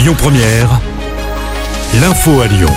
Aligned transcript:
Lyon 0.00 0.14
Première, 0.16 0.80
l'info 2.00 2.40
à 2.40 2.46
Lyon. 2.46 2.70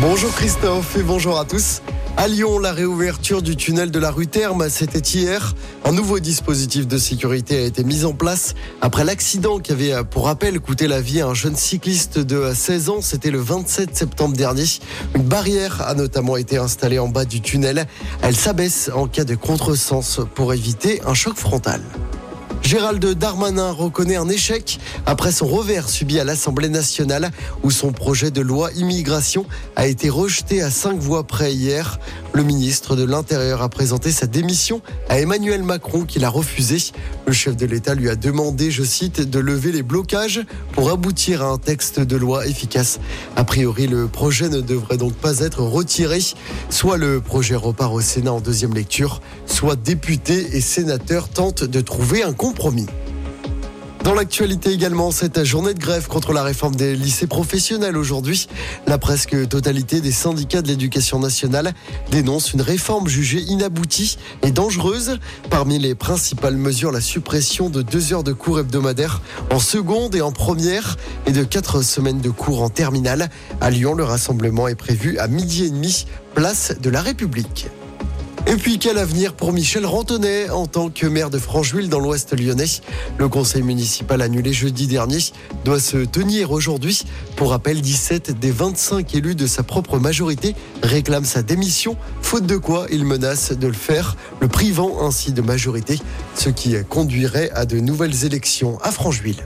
Bonjour 0.00 0.34
Christophe 0.34 0.96
et 0.96 1.02
bonjour 1.02 1.38
à 1.38 1.44
tous. 1.44 1.82
À 2.16 2.28
Lyon, 2.28 2.58
la 2.58 2.72
réouverture 2.72 3.42
du 3.42 3.56
tunnel 3.56 3.90
de 3.90 3.98
la 3.98 4.10
rue 4.10 4.26
Terme, 4.26 4.70
c'était 4.70 5.00
hier. 5.00 5.54
Un 5.84 5.92
nouveau 5.92 6.18
dispositif 6.18 6.86
de 6.86 6.96
sécurité 6.96 7.58
a 7.58 7.66
été 7.66 7.84
mis 7.84 8.06
en 8.06 8.14
place 8.14 8.54
après 8.80 9.04
l'accident 9.04 9.58
qui 9.58 9.72
avait, 9.72 9.92
pour 10.10 10.24
rappel, 10.24 10.60
coûté 10.60 10.88
la 10.88 11.02
vie 11.02 11.20
à 11.20 11.26
un 11.26 11.34
jeune 11.34 11.56
cycliste 11.56 12.18
de 12.18 12.54
16 12.54 12.88
ans. 12.88 13.02
C'était 13.02 13.30
le 13.30 13.40
27 13.40 13.94
septembre 13.94 14.34
dernier. 14.34 14.64
Une 15.14 15.24
barrière 15.24 15.82
a 15.82 15.92
notamment 15.92 16.38
été 16.38 16.56
installée 16.56 17.00
en 17.00 17.08
bas 17.08 17.26
du 17.26 17.42
tunnel. 17.42 17.86
Elle 18.22 18.34
s'abaisse 18.34 18.90
en 18.94 19.08
cas 19.08 19.24
de 19.24 19.34
contresens 19.34 20.20
pour 20.34 20.54
éviter 20.54 21.02
un 21.04 21.12
choc 21.12 21.36
frontal. 21.36 21.82
Gérald 22.72 23.04
Darmanin 23.04 23.70
reconnaît 23.70 24.16
un 24.16 24.30
échec 24.30 24.80
après 25.04 25.30
son 25.30 25.46
revers 25.46 25.90
subi 25.90 26.18
à 26.18 26.24
l'Assemblée 26.24 26.70
nationale 26.70 27.30
où 27.62 27.70
son 27.70 27.92
projet 27.92 28.30
de 28.30 28.40
loi 28.40 28.72
immigration 28.72 29.44
a 29.76 29.86
été 29.86 30.08
rejeté 30.08 30.62
à 30.62 30.70
cinq 30.70 30.98
voix 30.98 31.24
près 31.24 31.52
hier. 31.52 32.00
Le 32.32 32.42
ministre 32.42 32.96
de 32.96 33.04
l'Intérieur 33.04 33.60
a 33.60 33.68
présenté 33.68 34.10
sa 34.10 34.26
démission 34.26 34.80
à 35.10 35.20
Emmanuel 35.20 35.62
Macron 35.62 36.04
qui 36.04 36.18
l'a 36.18 36.30
refusé. 36.30 36.78
Le 37.26 37.34
chef 37.34 37.56
de 37.58 37.66
l'État 37.66 37.94
lui 37.94 38.08
a 38.08 38.16
demandé, 38.16 38.70
je 38.70 38.84
cite, 38.84 39.20
de 39.20 39.38
lever 39.38 39.70
les 39.70 39.82
blocages 39.82 40.40
pour 40.72 40.90
aboutir 40.90 41.42
à 41.42 41.48
un 41.48 41.58
texte 41.58 42.00
de 42.00 42.16
loi 42.16 42.46
efficace. 42.46 43.00
A 43.36 43.44
priori, 43.44 43.86
le 43.86 44.08
projet 44.08 44.48
ne 44.48 44.62
devrait 44.62 44.96
donc 44.96 45.12
pas 45.12 45.40
être 45.40 45.60
retiré. 45.60 46.20
Soit 46.70 46.96
le 46.96 47.20
projet 47.20 47.54
repart 47.54 47.92
au 47.92 48.00
Sénat 48.00 48.32
en 48.32 48.40
deuxième 48.40 48.72
lecture, 48.72 49.20
soit 49.62 49.76
députés 49.76 50.56
et 50.56 50.60
sénateurs 50.60 51.28
tentent 51.28 51.62
de 51.62 51.80
trouver 51.80 52.24
un 52.24 52.32
compromis. 52.32 52.86
Dans 54.02 54.12
l'actualité 54.12 54.72
également, 54.72 55.12
cette 55.12 55.44
journée 55.44 55.72
de 55.72 55.78
grève 55.78 56.08
contre 56.08 56.32
la 56.32 56.42
réforme 56.42 56.74
des 56.74 56.96
lycées 56.96 57.28
professionnels 57.28 57.96
aujourd'hui. 57.96 58.48
La 58.88 58.98
presque 58.98 59.48
totalité 59.48 60.00
des 60.00 60.10
syndicats 60.10 60.62
de 60.62 60.66
l'éducation 60.66 61.20
nationale 61.20 61.74
dénonce 62.10 62.52
une 62.54 62.60
réforme 62.60 63.06
jugée 63.06 63.38
inaboutie 63.38 64.18
et 64.42 64.50
dangereuse. 64.50 65.20
Parmi 65.48 65.78
les 65.78 65.94
principales 65.94 66.56
mesures, 66.56 66.90
la 66.90 67.00
suppression 67.00 67.70
de 67.70 67.82
deux 67.82 68.12
heures 68.12 68.24
de 68.24 68.32
cours 68.32 68.58
hebdomadaires 68.58 69.22
en 69.52 69.60
seconde 69.60 70.16
et 70.16 70.22
en 70.22 70.32
première 70.32 70.96
et 71.26 71.30
de 71.30 71.44
quatre 71.44 71.82
semaines 71.82 72.20
de 72.20 72.30
cours 72.30 72.62
en 72.62 72.68
terminale. 72.68 73.30
À 73.60 73.70
Lyon, 73.70 73.94
le 73.94 74.02
rassemblement 74.02 74.66
est 74.66 74.74
prévu 74.74 75.18
à 75.18 75.28
midi 75.28 75.66
et 75.66 75.70
demi, 75.70 76.06
place 76.34 76.72
de 76.80 76.90
la 76.90 77.00
République. 77.00 77.68
Et 78.46 78.56
puis 78.56 78.78
quel 78.78 78.98
avenir 78.98 79.34
pour 79.34 79.52
Michel 79.52 79.86
Rantonnet 79.86 80.50
en 80.50 80.66
tant 80.66 80.90
que 80.90 81.06
maire 81.06 81.30
de 81.30 81.38
Francheville 81.38 81.88
dans 81.88 82.00
l'ouest 82.00 82.38
lyonnais? 82.38 82.64
Le 83.16 83.28
conseil 83.28 83.62
municipal 83.62 84.20
annulé 84.20 84.52
jeudi 84.52 84.86
dernier 84.86 85.18
doit 85.64 85.78
se 85.78 85.98
tenir 85.98 86.50
aujourd'hui. 86.50 87.04
Pour 87.36 87.50
rappel, 87.50 87.80
17 87.80 88.38
des 88.38 88.50
25 88.50 89.14
élus 89.14 89.36
de 89.36 89.46
sa 89.46 89.62
propre 89.62 89.98
majorité 89.98 90.54
réclament 90.82 91.24
sa 91.24 91.42
démission, 91.42 91.96
faute 92.20 92.46
de 92.46 92.56
quoi 92.56 92.86
il 92.90 93.04
menace 93.04 93.52
de 93.52 93.66
le 93.66 93.72
faire, 93.72 94.16
le 94.40 94.48
privant 94.48 95.06
ainsi 95.06 95.32
de 95.32 95.40
majorité, 95.40 95.98
ce 96.34 96.48
qui 96.48 96.74
conduirait 96.88 97.50
à 97.54 97.64
de 97.64 97.78
nouvelles 97.78 98.24
élections 98.24 98.78
à 98.82 98.90
Francheville. 98.90 99.44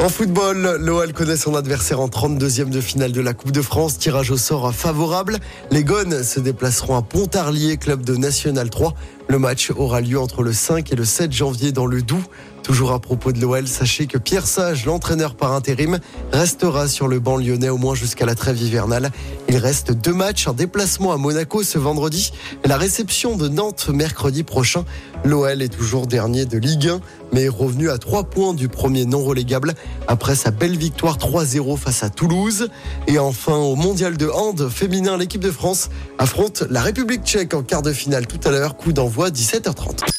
En 0.00 0.08
football, 0.08 0.76
l'OL 0.80 1.12
connaît 1.12 1.36
son 1.36 1.56
adversaire 1.56 1.98
en 1.98 2.06
32e 2.06 2.70
de 2.70 2.80
finale 2.80 3.10
de 3.10 3.20
la 3.20 3.34
Coupe 3.34 3.50
de 3.50 3.60
France. 3.60 3.98
Tirage 3.98 4.30
au 4.30 4.36
sort 4.36 4.72
favorable. 4.72 5.38
Les 5.72 5.82
Gones 5.82 6.22
se 6.22 6.38
déplaceront 6.38 6.96
à 6.96 7.02
Pontarlier, 7.02 7.78
club 7.78 8.04
de 8.04 8.14
National 8.14 8.70
3. 8.70 8.94
Le 9.26 9.40
match 9.40 9.72
aura 9.76 10.00
lieu 10.00 10.20
entre 10.20 10.44
le 10.44 10.52
5 10.52 10.92
et 10.92 10.94
le 10.94 11.04
7 11.04 11.32
janvier 11.32 11.72
dans 11.72 11.86
le 11.86 12.00
Doubs. 12.00 12.22
Toujours 12.68 12.92
à 12.92 12.98
propos 12.98 13.32
de 13.32 13.40
l'OL, 13.40 13.66
sachez 13.66 14.06
que 14.06 14.18
Pierre 14.18 14.46
Sage, 14.46 14.84
l'entraîneur 14.84 15.36
par 15.36 15.54
intérim, 15.54 15.98
restera 16.32 16.86
sur 16.86 17.08
le 17.08 17.18
banc 17.18 17.38
lyonnais 17.38 17.70
au 17.70 17.78
moins 17.78 17.94
jusqu'à 17.94 18.26
la 18.26 18.34
trêve 18.34 18.60
hivernale. 18.60 19.10
Il 19.48 19.56
reste 19.56 19.90
deux 19.90 20.12
matchs, 20.12 20.48
un 20.48 20.52
déplacement 20.52 21.12
à 21.12 21.16
Monaco 21.16 21.62
ce 21.62 21.78
vendredi 21.78 22.30
et 22.62 22.68
la 22.68 22.76
réception 22.76 23.38
de 23.38 23.48
Nantes 23.48 23.88
mercredi 23.88 24.42
prochain. 24.42 24.84
L'OL 25.24 25.62
est 25.62 25.70
toujours 25.70 26.06
dernier 26.06 26.44
de 26.44 26.58
Ligue 26.58 26.88
1, 26.88 27.00
mais 27.32 27.44
est 27.44 27.48
revenu 27.48 27.88
à 27.88 27.96
trois 27.96 28.24
points 28.24 28.52
du 28.52 28.68
premier 28.68 29.06
non 29.06 29.24
relégable 29.24 29.72
après 30.06 30.34
sa 30.34 30.50
belle 30.50 30.76
victoire 30.76 31.16
3-0 31.16 31.78
face 31.78 32.02
à 32.02 32.10
Toulouse. 32.10 32.68
Et 33.06 33.18
enfin, 33.18 33.56
au 33.56 33.76
mondial 33.76 34.18
de 34.18 34.28
hand 34.28 34.68
féminin, 34.68 35.16
l'équipe 35.16 35.40
de 35.42 35.50
France 35.50 35.88
affronte 36.18 36.64
la 36.68 36.82
République 36.82 37.24
tchèque 37.24 37.54
en 37.54 37.62
quart 37.62 37.80
de 37.80 37.94
finale 37.94 38.26
tout 38.26 38.46
à 38.46 38.50
l'heure, 38.50 38.76
coup 38.76 38.92
d'envoi 38.92 39.30
17h30. 39.30 40.04